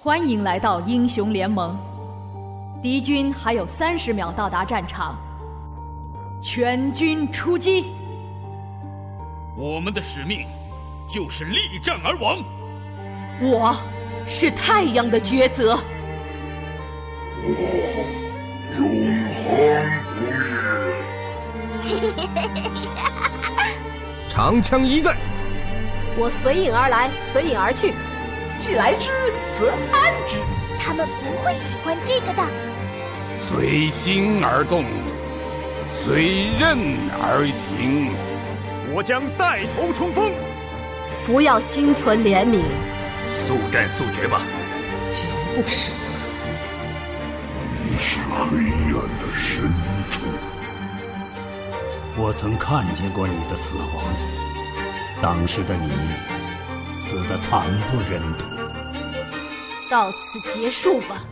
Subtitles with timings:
[0.00, 1.76] 欢迎来到英雄联盟。
[2.80, 5.18] 敌军还有三十秒到达战场，
[6.40, 7.86] 全军出击！
[9.56, 10.46] 我们的使命
[11.12, 12.38] 就是力战而亡。
[13.40, 13.76] 我
[14.24, 15.76] 是太阳的抉择。
[17.42, 17.48] 我
[18.78, 18.86] 永
[19.42, 19.58] 恒
[20.04, 20.14] 不
[21.82, 22.70] 灭。
[24.30, 25.16] 长枪一在。
[26.16, 27.92] 我随影而来，随影而去。
[28.58, 29.10] 既来之，
[29.54, 30.38] 则安之。
[30.78, 32.42] 他们不会喜欢这个的。
[33.36, 34.84] 随心而动，
[35.88, 36.78] 随刃
[37.20, 38.12] 而行。
[38.92, 40.32] 我将带头冲锋。
[41.26, 42.62] 不要心存怜悯，
[43.46, 44.40] 速战速决吧。
[45.14, 45.22] 绝
[45.54, 45.92] 不是。
[47.84, 48.58] 你是黑
[48.94, 49.62] 暗的深
[50.10, 50.22] 处。
[52.16, 54.02] 我曾看见过你的死亡，
[55.22, 55.90] 当时的你
[57.10, 58.44] 死的惨不忍睹。
[59.90, 61.24] 到此结束吧。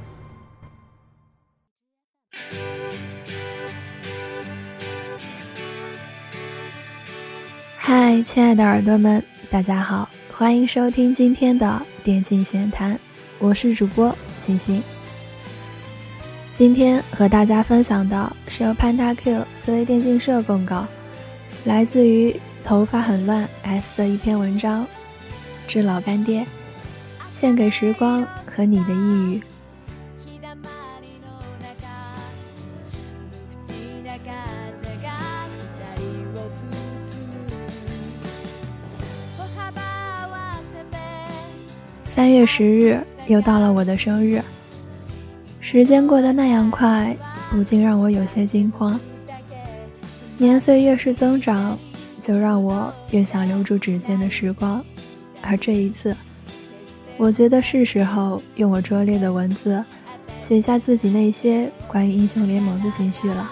[7.77, 12.99] 嗨，亲爱的耳朵们，大家好，欢迎收听今天的电竞闲谈，
[13.39, 14.83] 我是主播清新。
[16.55, 20.87] 今天和大家分享的是由 PandaQ 思维电竞社公告，
[21.67, 24.87] 来自于头发很乱 S 的一篇文章，
[25.67, 26.47] 致老干爹，
[27.31, 29.43] 献给时光和你的抑郁。
[42.07, 44.41] 三月十日又到了我的生日。
[45.61, 47.15] 时间过得那样快，
[47.51, 48.99] 不禁让我有些惊慌。
[50.39, 51.77] 年岁越是增长，
[52.21, 54.83] 就让我越想留住指尖的时光。
[55.49, 56.17] 而这一次，
[57.17, 59.85] 我觉得是时候用我拙劣的文字，
[60.43, 63.51] 写下自己那些关于英雄联盟的情绪了。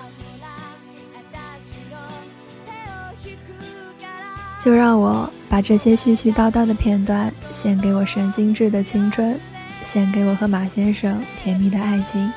[4.62, 9.38] 就让我把这些絮絮叨叨的片段，献给我神经质的青春。
[9.82, 12.32] 献给我和马先生甜蜜的爱情，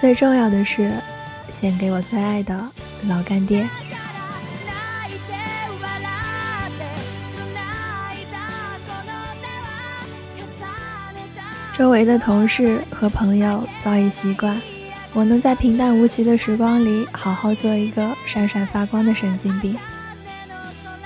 [0.00, 0.92] 最重要的是，
[1.50, 2.56] 献给我最爱的
[3.08, 3.68] 老干爹。
[11.76, 14.58] 周围的同事和朋友早已习惯
[15.12, 19.76] 我能在平淡无奇的时光里好好做一个闪闪发光的神经病，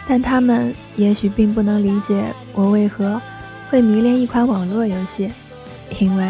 [0.07, 2.23] 但他们也许并不能理解
[2.53, 3.21] 我为何。
[3.69, 5.31] 会迷恋一款网络游戏，
[6.01, 6.29] 因为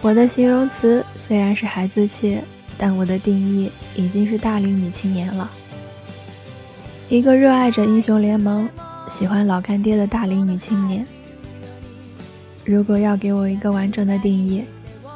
[0.00, 2.38] 我的形容词虽然是孩子气，
[2.78, 5.50] 但我的定义已经是大龄女青年了。
[7.08, 8.68] 一个热爱着英雄联盟、
[9.08, 11.04] 喜欢老干爹的大龄女青年。
[12.64, 14.64] 如果要给我一个完整的定义，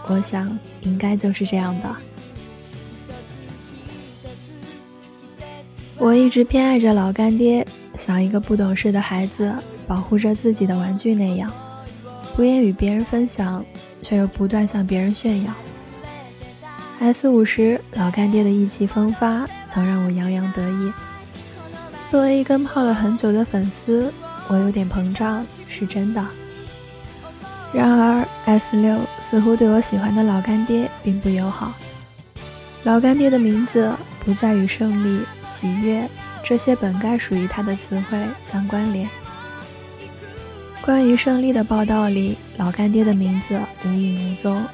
[0.06, 1.96] 我想应该就是这样的。
[5.96, 9.54] 我一直偏爱着老干爹，像一个不懂事的孩子。
[9.88, 11.50] 保护着自己的玩具那样，
[12.36, 13.64] 不愿与别人分享，
[14.02, 15.54] 却又不断向别人炫耀。
[16.98, 20.92] S 五十老干爹的意气风发，曾让我洋洋得意。
[22.10, 24.12] 作为一根泡了很久的粉丝，
[24.48, 26.22] 我有点膨胀，是真的。
[27.72, 28.98] 然而 S 六
[29.28, 31.72] 似乎对我喜欢的老干爹并不友好。
[32.84, 33.92] 老干爹的名字
[34.24, 36.08] 不再与胜利、喜悦
[36.42, 39.08] 这些本该属于他的词汇相关联。
[40.80, 44.64] 关于胜利的报道里，老干爹的名字无影无踪，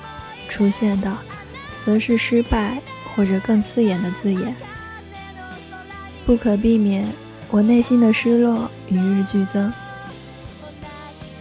[0.48, 1.12] 出现的
[1.84, 2.78] 则是失败
[3.14, 4.54] 或者更刺眼的字眼。
[6.24, 7.04] 不可避免，
[7.50, 9.72] 我内心的失落与日俱增。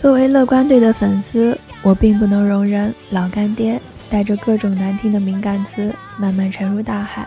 [0.03, 7.25] 作为乐观队的粉丝，我并不能容忍老干爹带着各种难听的敏感词慢慢沉入大海。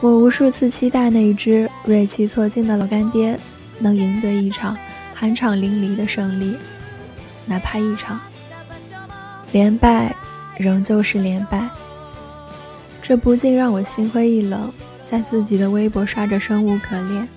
[0.00, 3.38] 我无数次期待那一只锐气错尽的老干爹
[3.78, 4.76] 能赢得一场。
[5.16, 6.56] 酣畅淋漓的胜利，
[7.46, 8.20] 哪怕一场
[9.52, 10.12] 连败，
[10.58, 11.68] 仍旧是连败。
[13.00, 14.72] 这不禁让我心灰意冷，
[15.08, 17.28] 在自己的微博刷着生无可恋。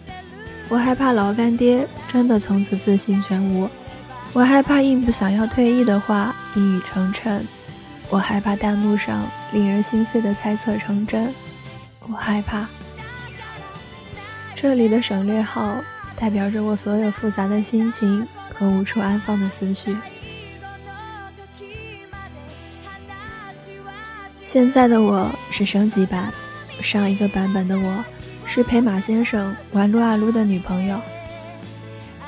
[0.70, 3.70] 我害怕老干爹真的从此自信全无，
[4.32, 7.42] 我害怕印不想要退役的话一语成谶，
[8.10, 11.34] 我害怕弹幕上令人心碎的猜测成真，
[12.08, 12.66] 我害怕
[14.56, 15.78] 这里的省略号。
[16.22, 19.96] 代表着我所有复杂的心情和无处安放的思绪。
[24.44, 26.30] 现在的我是升级版，
[26.82, 28.04] 上一个版本的我
[28.52, 31.00] 是陪马先生玩撸啊撸的女朋友。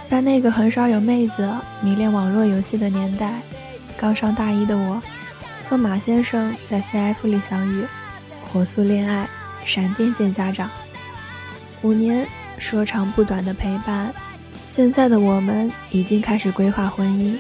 [0.08, 1.52] 在那个很少有妹子
[1.82, 3.42] 迷恋网络游戏的年代，
[3.98, 5.02] 刚上大一的我，
[5.68, 7.84] 和马先生在 CF 里相遇，
[8.44, 9.28] 火速恋爱，
[9.66, 10.70] 闪电见家长。
[11.82, 12.28] 五年
[12.60, 14.14] 说长不短的陪伴，
[14.70, 17.36] 现在的我们已经开始规划婚姻。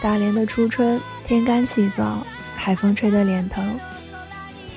[0.00, 2.18] 大连的初春，天干气燥，
[2.54, 3.76] 海风吹得脸疼。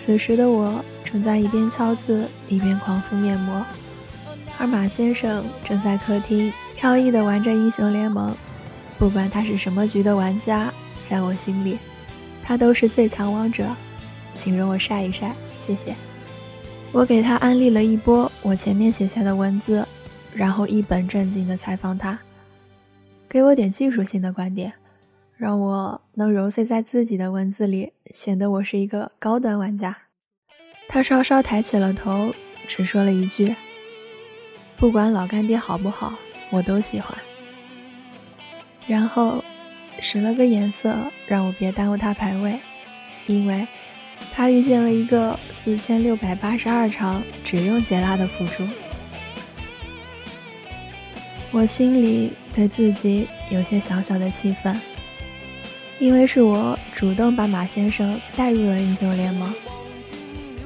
[0.03, 3.65] 此时的我正在一边敲字一边狂敷面膜，
[4.57, 6.51] 而马先生正在客厅。
[6.73, 8.35] 飘逸的玩着英雄联盟，
[8.97, 10.73] 不管他是什么局的玩家，
[11.07, 11.77] 在我心里，
[12.41, 13.67] 他都是最强王者。
[14.33, 15.93] 请容我晒一晒，谢谢。
[16.91, 19.85] 我给他安利了一波我前面写下的文字，
[20.33, 22.17] 然后一本正经地采访他，
[23.29, 24.73] 给我点技术性的观点，
[25.37, 29.95] 让我能揉碎在自己的文字里，显得我是一个高端玩家。
[30.93, 32.35] 他稍稍抬起了头，
[32.67, 33.55] 只说了一句
[34.75, 36.13] ：“不管老干爹好不好。”
[36.51, 37.17] 我都喜欢，
[38.85, 39.41] 然后
[40.01, 40.93] 使了个眼色，
[41.25, 42.59] 让我别耽误他排位，
[43.25, 43.65] 因为
[44.33, 45.31] 他遇见了一个
[45.63, 48.67] 四千六百八十二场只用杰拉的辅助。
[51.51, 54.77] 我心里对自己有些小小的气愤，
[55.99, 59.55] 因为是我主动把马先生带入了英雄联盟，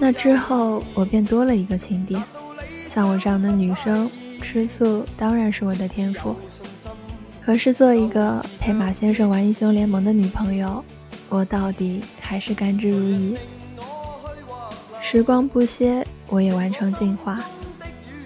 [0.05, 2.15] 那之后我便多了一个情敌，
[2.85, 4.07] 像我这样的女生。
[4.39, 6.35] 吃醋当然是我的天赋，
[7.43, 10.85] 可是做一个陪马先生玩英雄联盟的女朋友，
[11.27, 13.35] 我到底还是甘之如饴。
[15.01, 17.43] 时光不歇，我也完成进化，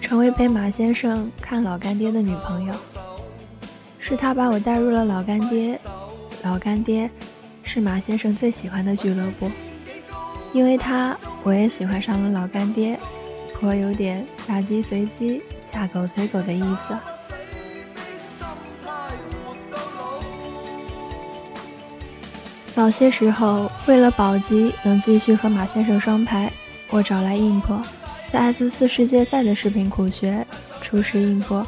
[0.01, 2.73] 成为陪马先生看老干爹的女朋友。
[3.99, 5.79] 是他把我带入了老干爹，
[6.43, 7.09] 老干爹
[7.63, 9.49] 是马先生最喜欢的俱乐部，
[10.53, 12.99] 因为他，我也喜欢上了老干爹，
[13.53, 15.41] 颇有点嫁鸡随鸡。
[15.71, 16.97] 嫁狗随狗的意思。
[22.73, 26.51] 早些时候，为了保级能继续和马先生双排，
[26.89, 27.79] 我找来硬破，
[28.31, 30.43] 在 S 四世界赛的视频苦学，
[30.81, 31.63] 初识硬破。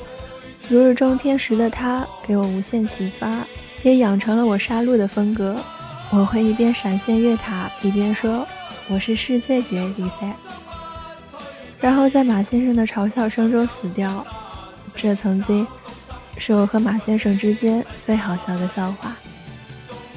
[0.68, 3.46] 如日中天时的他给我无限启发，
[3.84, 5.56] 也养成了我杀戮的风格。
[6.10, 8.48] 我会一边闪现越塔，一边说
[8.90, 10.34] ：“我是世界级 ADC。”
[11.80, 14.26] 然后在马先生的嘲笑声中死掉，
[14.96, 15.66] 这曾经
[16.38, 19.16] 是我和马先生之间最好笑的笑话。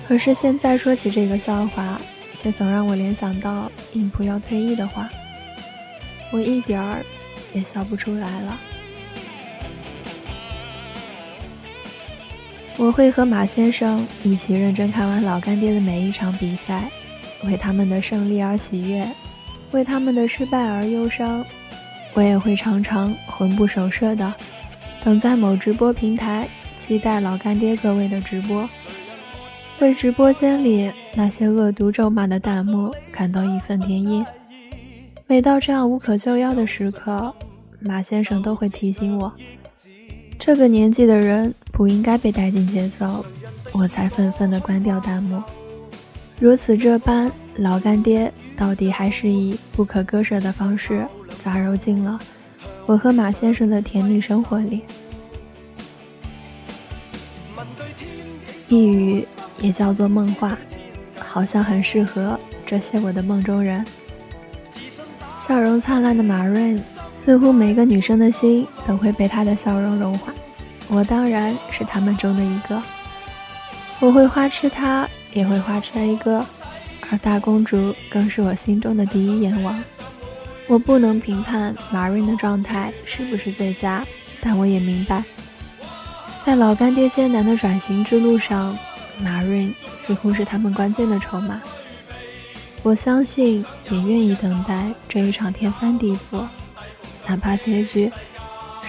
[0.07, 1.99] 可是现在说起这个笑话，
[2.37, 5.09] 却总让我联想到印普要退役的话，
[6.33, 7.03] 我一点儿
[7.55, 8.59] 也笑不出来了。
[12.77, 16.91] 我会和马先生一起认真看完老干爹的每一场比赛，
[17.43, 19.07] 为他们的胜利而喜悦。
[19.73, 21.45] 为他们的失败而忧伤，
[22.13, 24.33] 我也会常常魂不守舍的
[25.03, 26.47] 等在某直播平台，
[26.79, 28.69] 期待老干爹各位的直播，
[29.81, 34.25] 为直播间里那些恶毒咒骂的弹幕感到义愤填膺。
[35.27, 37.35] 每到这样无可救药的时刻，
[37.81, 39.33] 马先生都会提醒我，
[40.39, 43.27] 这个年纪的人不应该被带进节奏，
[43.73, 45.43] 我才愤愤地关掉弹幕。
[46.41, 51.07] 如此这般，老干爹到底还是以不可割舍的方式
[51.43, 52.19] 杂糅进了
[52.87, 54.83] 我和马先生的甜蜜生活里。
[58.69, 59.25] 一语
[59.61, 60.59] 也叫做梦话，
[61.19, 63.85] 好像很适合这些我的梦中人。
[65.41, 66.77] 笑容灿烂的马瑞，
[67.17, 70.33] 似乎每个女生的心都会被他的笑容融化。
[70.89, 72.83] 我当然是他们中的一个，
[74.01, 75.09] 我会花痴他。
[75.35, 76.47] 也会花痴一哥，
[77.11, 79.79] 而大公主更是我心中的第一眼王。
[80.67, 84.03] 我不能评判马瑞的状态是不是最佳，
[84.41, 85.23] 但我也明白，
[86.43, 88.79] 在老干爹艰难的转型之路上，
[89.21, 89.71] 马瑞
[90.07, 91.61] 似乎是他们关键的筹码。
[92.83, 96.47] 我相信，也愿意等待这一场天翻地覆，
[97.27, 98.11] 哪怕结局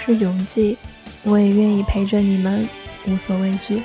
[0.06, 0.78] 是永寂，
[1.24, 2.68] 我也愿意陪着你们，
[3.08, 3.82] 无所畏惧。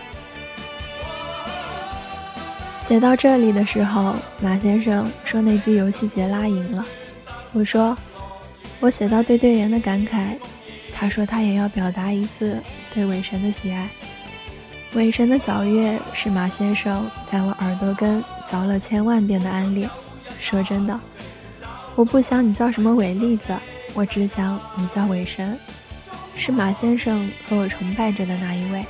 [2.91, 6.85] 写到这里的时候，马先生说那句游戏杰拉赢了。
[7.53, 7.97] 我说
[8.81, 10.37] 我写到对队员的感慨，
[10.93, 12.61] 他说他也要表达一次
[12.93, 13.89] 对韦神的喜爱。
[14.95, 19.89] 韦神的皎月是马先生在我耳朵根嚼了千万遍的安利。
[20.41, 20.99] 说真的，
[21.95, 23.55] 我不想你叫什么韦栗子，
[23.95, 25.57] 我只想你叫韦神，
[26.37, 28.85] 是马先生和我崇拜着的那一位。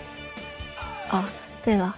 [1.11, 1.23] 哦，
[1.63, 1.95] 对了。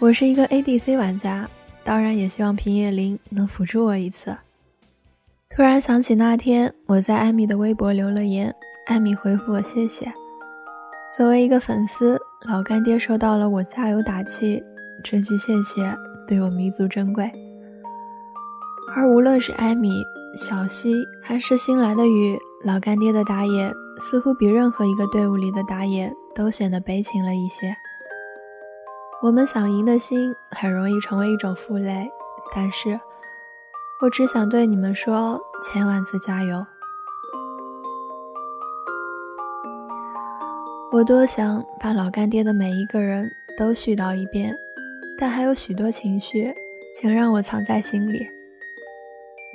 [0.00, 1.48] 我是一个 ADC 玩家，
[1.82, 4.36] 当然也希望平野绫能辅助我一次。
[5.50, 8.54] 突然想起那天我在艾米的微博留了言，
[8.86, 10.06] 艾米回复我谢谢。
[11.16, 12.16] 作为一个粉丝，
[12.48, 14.62] 老干爹收到了我加油打气
[15.02, 15.92] 这句谢谢，
[16.28, 17.28] 对我弥足珍贵。
[18.94, 19.90] 而无论是艾米、
[20.36, 27.74] 小西，还是新来的雨，老干爹的打野似乎比任何一个队伍里的打野都显得悲情了一些。
[29.20, 32.08] 我们想赢的心很容易成为一种负累，
[32.54, 32.98] 但是
[34.00, 36.64] 我只想对你们说千万次加油。
[40.92, 44.56] 我多想把老干爹的每一个人都絮叨一遍，
[45.18, 46.54] 但还有许多情绪，
[46.94, 48.24] 请让我藏在心里。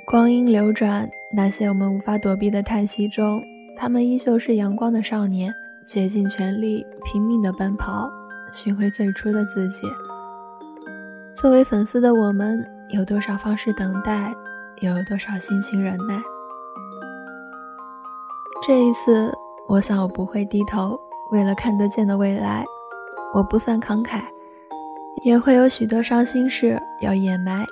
[0.06, 3.42] 光阴流转，那些我们无法躲避的叹息中，
[3.78, 5.50] 他们依旧是阳光的少年，
[5.86, 8.10] 竭尽全力，拼命的奔跑，
[8.54, 9.92] 寻回最初的自己。
[11.34, 14.32] 作为粉丝的我们，有多少方式等待，
[14.80, 16.22] 又有多少心情忍耐？
[18.64, 19.32] 这一次，
[19.66, 20.96] 我想我不会低头。
[21.32, 22.64] 为了看得见的未来，
[23.34, 24.22] 我不算慷慨，
[25.24, 27.66] 也会有许多伤心事要掩埋，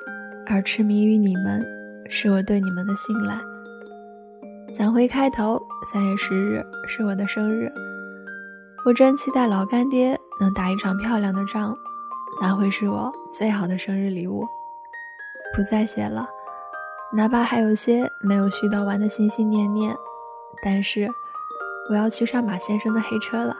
[0.48, 1.64] 而痴迷于你们，
[2.10, 3.38] 是我对你们的信赖。
[4.76, 5.62] 讲回开头，
[5.92, 7.70] 三月十日是我的生日，
[8.84, 11.74] 我真期待老干爹能打一场漂亮的仗，
[12.42, 14.44] 那会是我最好的生日礼物。
[15.56, 16.28] 不再写了，
[17.14, 19.96] 哪怕还有些没有絮叨完的心心念念，
[20.62, 21.08] 但是。
[21.90, 23.56] 我要去上马先生的黑车了。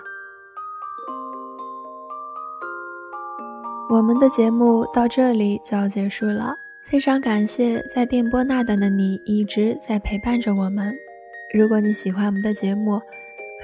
[3.91, 6.55] 我们的节目到这里就要结束了，
[6.89, 10.95] 非常感谢在电波那端的你一直在陪伴着我们。
[11.53, 13.03] 如果你喜欢我们的节目，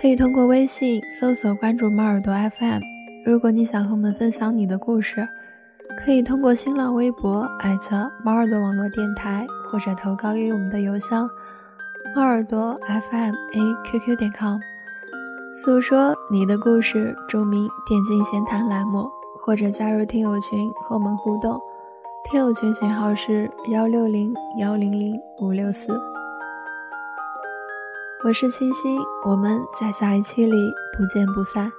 [0.03, 2.98] 可以通过微信搜索关注猫耳朵 FM。
[3.29, 5.29] 如果你想和我们分享你的故事，
[6.03, 11.29] 可以通过新浪微博艾特猫耳朵网络电台，或者投稿给我们的邮箱。
[12.17, 12.75] 猫耳朵
[13.11, 14.59] FM A Q Q 点 com，
[15.63, 19.07] 诉说你的故事，注明电竞闲谈栏目，
[19.45, 21.61] 或者加入听友群和我们互动。
[22.31, 25.93] 听友群群号是幺六零幺零零五六四。
[28.25, 31.71] 我是清新，我们在下一期里不见不散。